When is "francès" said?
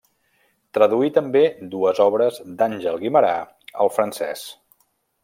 3.99-4.49